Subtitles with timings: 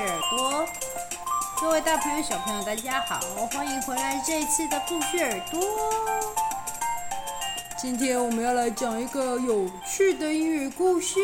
[0.00, 0.66] 耳朵。
[1.60, 3.20] 各位大朋友、小朋友，大家好，
[3.52, 5.60] 欢迎回来这一次的故事耳朵。
[7.78, 11.18] 今天我们要来讲一个有趣的英语故事。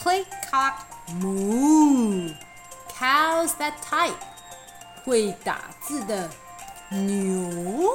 [0.00, 0.74] Click clock
[1.20, 2.34] moo,
[2.98, 4.14] cows that type，
[5.04, 6.30] 会打字的
[6.90, 7.90] 牛。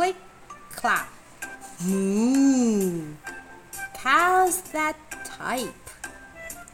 [0.00, 0.16] Click,
[0.74, 1.08] clack,
[1.84, 3.14] moo.
[4.02, 4.94] Cows that
[5.26, 5.68] type.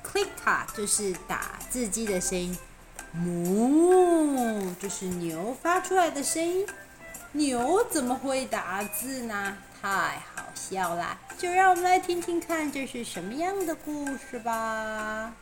[0.04, 2.56] Click, clack 就是打字机的声音
[3.16, 6.64] ，moo 就是牛发出来的声音。
[7.32, 9.56] 牛怎么会打字呢？
[9.82, 11.18] 太好笑啦！
[11.36, 15.34] 就让我们来听听看，这是什么样的故事吧。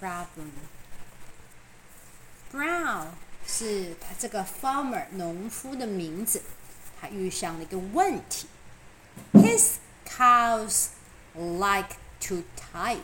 [0.00, 0.50] Problem.
[2.52, 3.08] Brown
[3.46, 6.42] 是他这个 farmer 农夫的名字，
[7.00, 8.46] 他遇上了一个问题。
[9.32, 9.76] His
[10.06, 10.88] cows
[11.34, 13.00] like to type.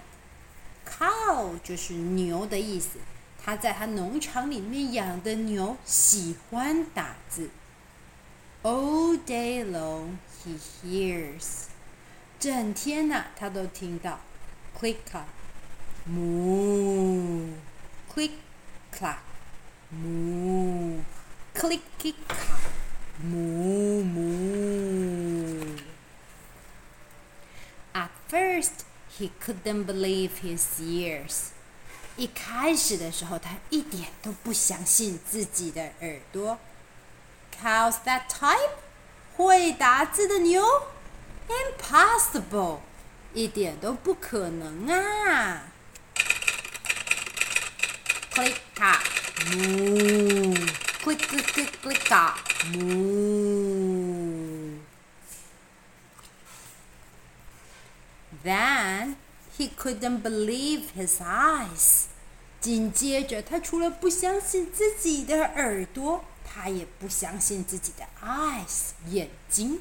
[0.86, 2.98] Cow 就是牛的意思，
[3.42, 7.50] 他在他农场里面养的牛喜欢打字。
[8.62, 11.64] All day long he hears.
[12.38, 14.20] 整天呐、他都听到。
[14.78, 15.24] Click clack,
[16.05, 17.53] moo.
[18.13, 18.31] Click
[18.91, 19.19] clack,
[19.91, 21.01] moo.
[21.53, 22.71] Click clack,
[23.23, 25.77] moo moo.
[27.93, 28.85] At first,
[29.17, 31.51] he couldn't believe his ears.
[32.17, 36.57] 一开始的时候，他一点都不相信自己的耳朵。
[37.61, 38.71] Cows that type，
[39.35, 40.63] 会打字的牛？
[41.47, 42.79] Impossible。
[43.33, 45.71] 一点都不可能啊
[48.34, 49.04] ！Click clack
[49.52, 52.36] moo，click click click click clack
[52.72, 53.44] moo。
[58.42, 59.16] Then
[59.56, 62.06] he couldn't believe his eyes。
[62.60, 69.80] 紧接着，他除了不相信自己的耳朵，他也不相信自己的 eyes 眼睛，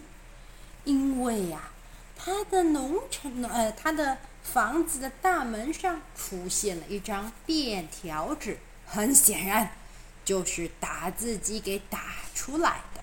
[0.84, 1.72] 因为呀、啊。
[2.16, 9.70] 他的农场，呃，他的房子的大门上出现了一张便条纸，很显然
[10.25, 12.00] 就是打字机给打
[12.34, 13.03] 出来的。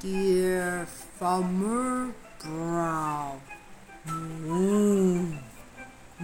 [0.00, 0.86] Dear
[1.18, 3.40] Farmer Brown,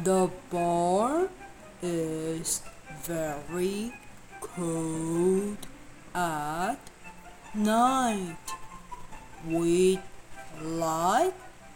[0.02, 1.28] the barn
[1.82, 2.60] is
[3.04, 3.92] very
[4.40, 5.58] cold
[6.12, 6.76] at
[7.52, 8.36] night.
[9.46, 10.00] We'd
[10.61, 11.33] like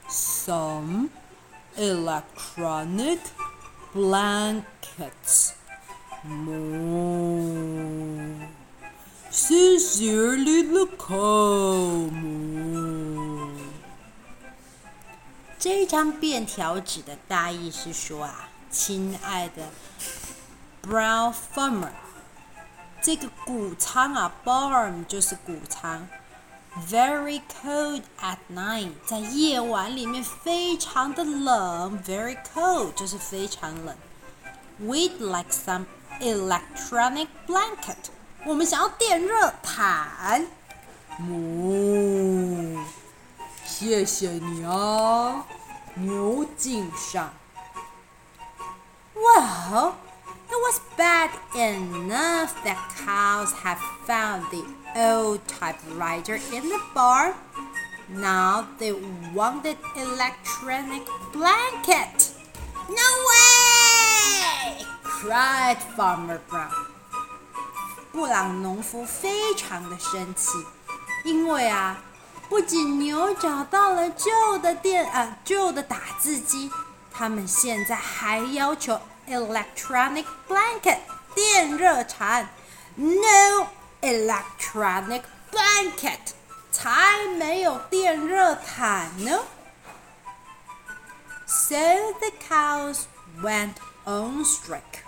[0.09, 1.09] some
[1.77, 3.19] electronic
[3.93, 5.53] blankets.
[6.23, 7.33] Moo.
[9.29, 12.33] Sincerely, the comoo
[15.57, 19.69] 这张便条纸的大意是说啊，亲爱的
[20.81, 21.91] Brown Farmer。
[23.01, 26.07] 这个谷仓啊，barn 就是谷仓
[26.88, 33.96] ，very cold at night，在夜晚里面非常的冷，very cold 就是非常冷。
[34.80, 35.86] We'd like some
[36.20, 38.10] electronic blanket，
[38.44, 40.46] 我们想要电热毯。
[41.20, 42.78] 哞，
[43.64, 45.44] 谢谢你啊，
[45.94, 47.32] 牛敬上。
[49.14, 54.64] Well。It was bad enough that cows had found the
[54.94, 57.34] old typewriter in the barn.
[58.08, 58.92] Now they
[59.34, 61.02] wanted electronic
[61.32, 62.32] blanket.
[62.88, 64.86] No way!
[65.04, 66.70] cried Farmer Brown.
[68.12, 70.52] 布朗农夫非常的生气，
[71.24, 71.98] 因为啊，
[72.48, 76.70] 不仅牛找到了旧的电啊旧的打字机，
[77.12, 78.98] 他们现在还要求。
[79.28, 81.00] Electronic blanket，
[81.34, 82.48] 电热毯。
[82.96, 83.66] No
[84.02, 86.32] electronic blanket，
[86.70, 89.44] 才没有电热毯呢。
[91.46, 91.76] So
[92.20, 93.04] the cows
[93.42, 93.74] went
[94.04, 95.02] on strike.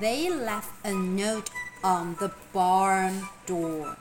[0.00, 1.50] They left a note
[1.82, 3.96] on the barn door.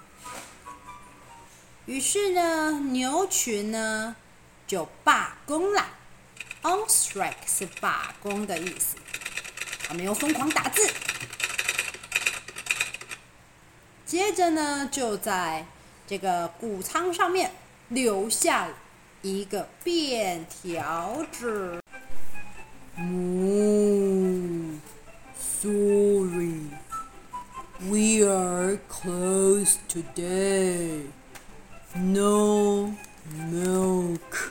[1.86, 4.15] 于是呢，牛群呢
[4.65, 5.86] 就罢工了。
[6.63, 8.95] On strike 是罢工的意思。
[9.88, 10.92] 他们又疯狂打字。
[14.10, 15.64] 接着呢，就在
[16.04, 17.52] 这个谷仓上面
[17.90, 18.66] 留下
[19.22, 21.80] 一个便条纸。
[22.98, 24.80] Moo,
[25.38, 26.70] sorry,
[27.82, 31.02] we are closed today.
[31.94, 32.92] No
[33.32, 34.50] milk.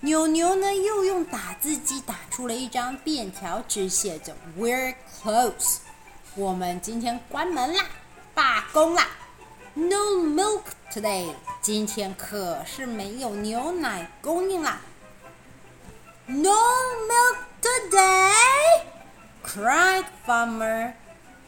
[0.00, 5.78] 牛牛呢，又用打字机打出了一张便条纸，写着 "We're closed，
[6.36, 7.86] 我们今天关门啦。
[8.34, 9.06] 罢工啦
[9.74, 14.80] ！No milk today，今天可是没有牛奶供应啦。
[16.26, 20.94] No milk today，cried Farmer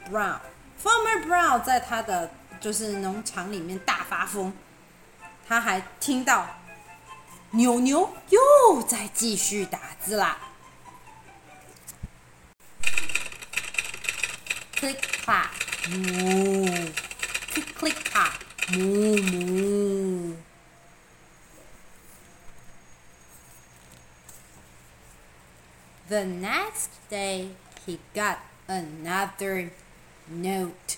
[0.09, 0.39] Brown。
[0.81, 2.31] Farmer Brown 在他的
[2.61, 4.53] 就是农场里面大发疯，
[5.47, 6.47] 他还听到
[7.51, 10.37] 牛牛又在继续打字啦。
[14.79, 15.66] Click clack。
[15.89, 16.65] Moo,
[17.53, 18.37] click click ah,
[18.73, 20.35] moo moo.
[26.09, 27.49] The next day,
[27.85, 28.37] he got
[28.67, 29.71] another
[30.29, 30.97] note.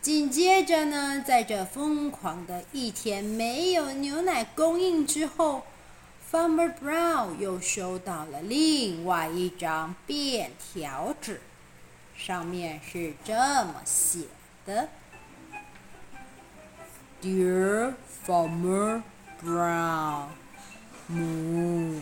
[0.00, 5.64] 紧接着呢，在这疯狂的一天没有牛奶供应之后
[6.30, 11.40] ，Farmer Brown 又收到了另外一张便条纸。
[12.15, 14.25] 上面是这么写
[14.65, 14.89] 的：
[17.21, 19.03] Dear Farmer
[19.43, 20.29] Brown,
[21.09, 22.01] Moo,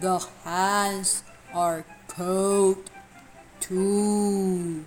[0.00, 1.22] the hens
[1.52, 2.84] are cold
[3.60, 4.84] too.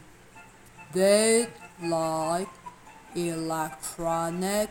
[0.94, 1.48] They
[1.80, 2.50] like
[3.16, 4.69] electronic，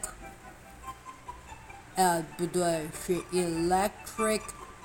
[1.95, 4.43] 呃，不对，是 electric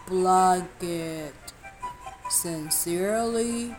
[0.08, 1.32] blanket.
[2.30, 3.76] Sincerely.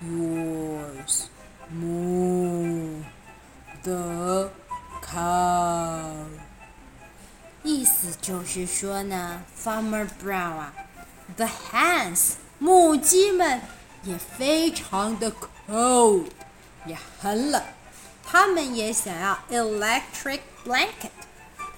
[0.00, 1.28] Yours,
[1.70, 3.02] Moo,
[3.82, 4.50] the
[5.00, 6.26] cow。
[7.62, 10.74] 意思就是说呢，Farmer Brown 啊，
[11.36, 13.60] the hens 母鸡们
[14.02, 15.32] 也非常的
[15.66, 16.26] cold，
[16.84, 17.62] 也很冷，
[18.22, 21.10] 他们也想要 electric blanket，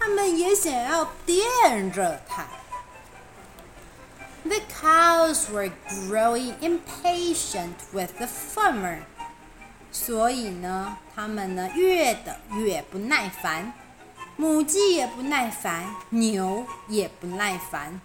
[0.00, 2.47] 他们也想要电热毯。
[4.44, 5.73] The cows were
[6.09, 9.00] growing impatient with the farmer，
[9.91, 13.73] 所以呢，他们呢越等越不耐烦，
[14.37, 18.00] 母鸡也不耐烦，牛也不耐烦，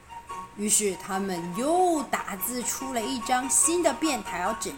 [0.58, 4.74] 于是他们又打字出了一张新的便条纸：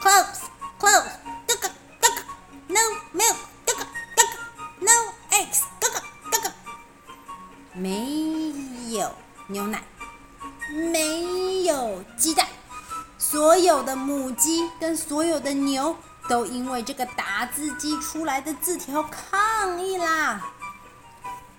[0.00, 0.40] Close,
[0.80, 1.04] close,
[1.46, 1.68] 哥哥
[2.00, 2.22] 哥哥，
[2.66, 2.80] No
[3.14, 3.84] milk，哥哥
[4.16, 6.00] 哥哥，No eggs，哥哥
[6.32, 6.52] 哥哥，
[7.74, 8.52] 没
[8.90, 9.12] 有
[9.46, 9.80] 牛奶。
[10.73, 12.47] 没有鸡蛋，
[13.17, 15.95] 所有的母鸡跟所有的牛
[16.27, 20.41] 都因为这个打字机出来的字条抗议啦。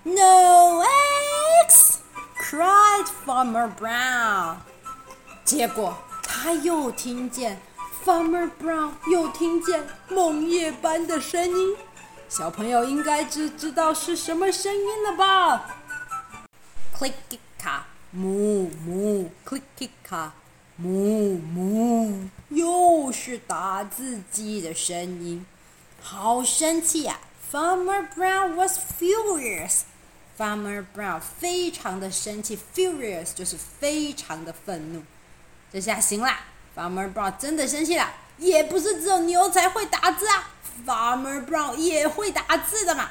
[0.03, 1.97] No eggs!
[2.39, 4.57] cried Farmer Brown。
[5.45, 7.61] 结果他又听见
[8.05, 11.77] Farmer Brown 又听见梦夜般的声音，
[12.29, 15.77] 小朋友应该知知道是什么声音了吧
[16.99, 17.13] ？Click
[18.13, 18.17] ca。
[18.17, 20.33] moo moo click click 卡
[20.81, 25.45] ，moo moo 又是打字机的声音，
[26.01, 27.19] 好生气呀
[27.53, 29.83] ！Farmer Brown was furious.
[30.39, 35.03] Farmer Brown 非常的生气，furious 就是非常的愤怒。
[35.73, 36.41] 这下行啦
[36.77, 40.51] ，Farmer Brown 真的生气了，也不是只有牛才会打字啊
[40.87, 43.11] ，Farmer Brown 也会打字的嘛。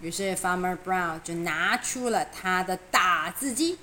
[0.00, 3.78] 于是 Farmer Brown 就拿出了他的打字机。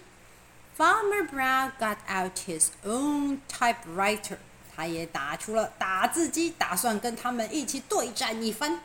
[0.77, 4.39] Farmer Brown got out his own typewriter，
[4.75, 8.81] 他也打出了打字机，打算跟他们一起对战一番。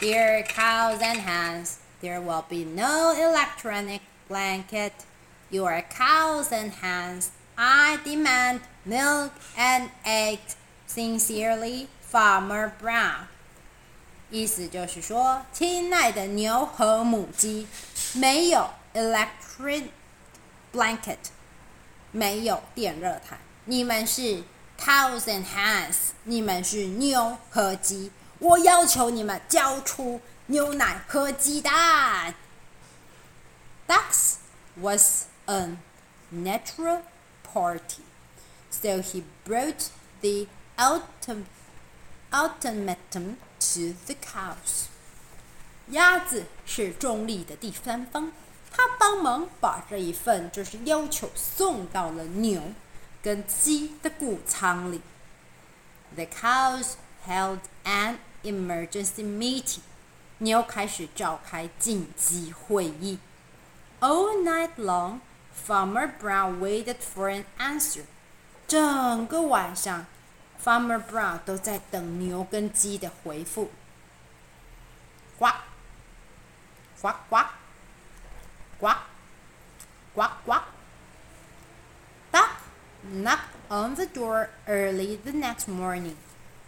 [0.00, 4.92] Dear cows and hens, there will be no electronic blanket.
[5.50, 10.54] Your cows and hens, I demand milk and eggs.
[10.86, 13.28] Sincerely, Farmer Brown.
[14.33, 17.67] 意思就是说，亲爱的牛和母鸡，
[18.13, 19.89] 没有 electric
[20.73, 21.19] blanket，
[22.11, 23.37] 没有电热毯。
[23.65, 24.41] 你们是
[24.79, 28.11] cows and hens，你们是牛和鸡。
[28.39, 32.33] 我要求你们交出牛奶和鸡蛋。
[33.87, 34.37] Ducks
[34.81, 35.77] was a
[36.31, 37.01] natural
[37.43, 38.01] party,
[38.71, 39.89] so he brought
[40.21, 40.47] the
[40.77, 41.43] ultim
[42.31, 43.35] ultimatum
[43.73, 44.87] to the cows.
[45.89, 48.31] 鸭子是中立的第三方，
[48.71, 52.61] 他帮忙把这一份就是要求送到了牛
[53.21, 55.01] 跟鸡的谷仓里。
[56.15, 56.93] The cows
[57.27, 59.79] held an emergency meeting.
[60.39, 63.19] 牛开始召开紧急会议。
[63.99, 65.19] All night long,
[65.67, 68.03] Farmer Brown waited for an answer.
[68.67, 70.05] 整个晚上
[70.63, 73.71] ，Farmer Brown 都在等牛跟鸡的回复。
[75.37, 75.47] 呱，
[77.01, 77.37] 呱呱，
[78.79, 78.89] 呱，
[80.13, 80.53] 呱呱。
[82.31, 82.49] Duck
[83.05, 86.15] knocked on the door early the next morning.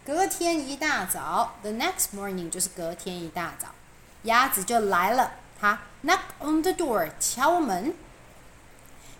[0.04, 3.68] 隔天一大早，the next morning 就是隔天一大早，
[4.22, 5.32] 鸭子就来了。
[5.58, 7.94] 他 knock on the door，敲门。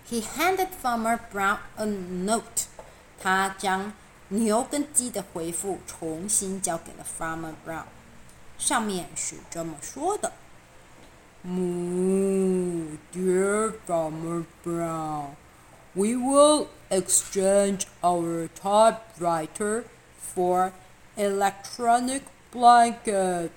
[0.09, 2.67] He handed Farmer Brown a note。
[3.21, 3.91] 他将
[4.28, 7.84] 牛跟鸡的回复重新交给了 Farmer Brown。
[8.58, 10.32] 上面是这么说的：
[11.44, 15.30] Moo, dear Farmer Brown,
[15.94, 19.84] we will exchange our typewriter
[20.16, 20.72] for
[21.16, 23.50] electronic blanket.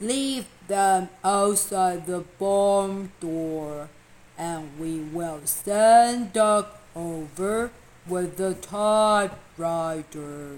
[0.00, 3.88] Leave them outside the barn door,
[4.36, 7.70] and we will send Duck over
[8.07, 10.57] with the typewriter.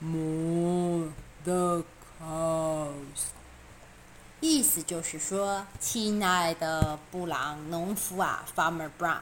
[0.00, 1.10] Moo
[1.44, 1.84] the
[2.18, 3.30] cows.
[4.40, 9.20] 意思就是说，亲爱的布朗农夫啊，Farmer Brown，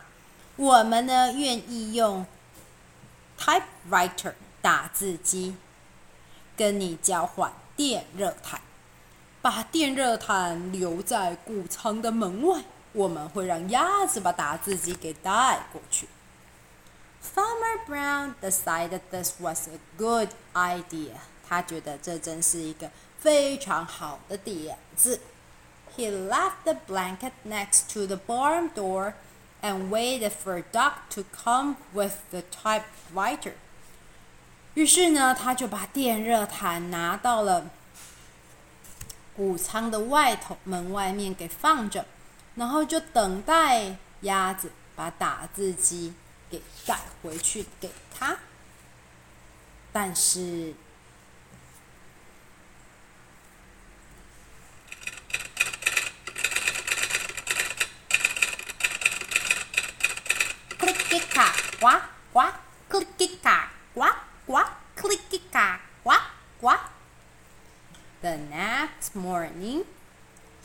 [0.57, 2.25] 我们呢愿意用
[3.39, 4.33] typewriter
[4.63, 5.57] 打字机
[6.57, 8.63] 跟你交换电热毯。
[9.43, 16.09] 把电热毯留在谷仓的门外，我们会让鸭子把打字机给带过去。
[17.21, 21.21] Farmer Brown decided this was a good idea.
[21.49, 25.21] 他觉得这真是一个非常好的点子。
[25.97, 29.15] He left the blanket next to the barn door
[29.61, 33.55] and waited for Duck to come with the typewriter.
[34.75, 37.67] 于是呢，他就把电热毯拿到了。
[39.37, 42.07] 谷仓的外头门外面给放着，
[42.55, 46.15] 然后就等待鸭子把打字机
[46.50, 48.38] 给带回去给他。
[49.92, 50.74] 但是，
[60.78, 62.02] click 卡呱
[62.34, 62.40] 呱，
[62.90, 64.02] click 卡呱
[64.46, 64.60] 呱，
[64.96, 66.12] click 卡呱
[66.60, 66.78] 呱。
[68.22, 69.86] The next morning,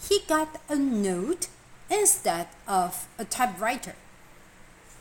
[0.03, 1.49] he got a note
[1.89, 3.95] instead of a typewriter.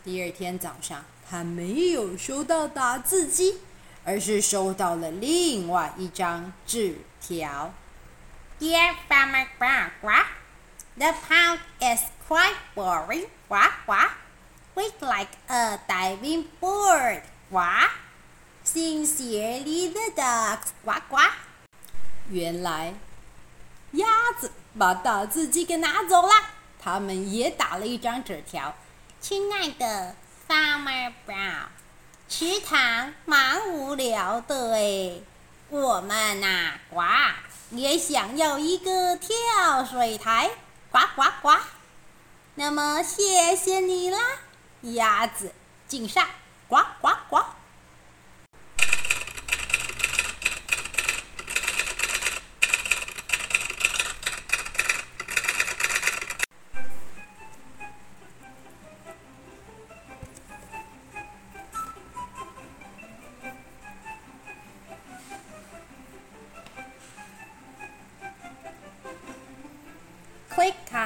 [0.05, 3.61] 第二天早上，他没有收到打字机，
[4.05, 7.73] 而是收到了另外一张纸条。
[8.61, 9.89] Dear Farmer Brown,
[10.99, 13.29] the pound is quite boring.
[13.49, 14.11] Quack, quack,
[14.75, 17.23] quack like a diving board.
[17.51, 17.89] Quack,
[18.63, 20.69] sincerely the ducks.
[20.85, 21.33] Quack, quack.
[22.29, 22.93] 原来，
[23.93, 24.07] 鸭
[24.39, 26.33] 子把打字机给拿走了。
[26.79, 28.75] 他们也打了一张纸条
[29.27, 30.15] ：“亲爱的
[30.47, 31.69] Summer Brown，
[32.29, 35.25] 池塘蛮无聊的诶，
[35.71, 37.01] 我们呐、呱
[37.71, 40.51] 也想要一个跳水台，
[40.91, 41.59] 呱呱呱。
[42.57, 44.19] 那么谢谢你啦，
[44.83, 45.55] 鸭子
[45.89, 46.29] 井上，
[46.69, 47.39] 呱呱呱。”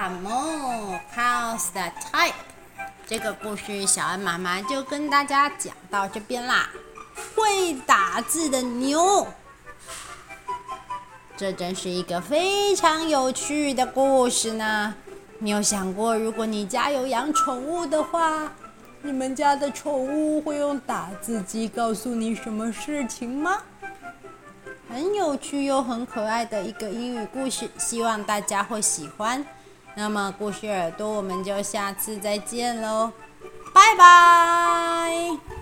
[0.09, 2.33] Click moo, cows that type。
[3.07, 6.71] 这个故事小恩妈妈就跟大家讲到这边啦。
[7.35, 9.27] 会打字的牛，
[11.37, 14.95] 这真是一个非常有趣的故事呢。
[15.41, 18.51] 你有想过，如果你家有养宠物的话，
[19.03, 23.61] 你们家的宠物会用打字机告诉你什么事情吗？
[24.89, 29.45] 很有趣又很可爱的一个英语故事，希望大家会喜欢。
[29.99, 33.11] 那么故事耳朵，我们就下次再见喽，
[33.75, 35.58] 拜拜。